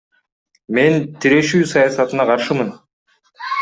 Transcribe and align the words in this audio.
Мен 0.77 0.97
тирешүү 1.25 1.63
саясатына 1.75 2.29
каршымын. 2.35 2.77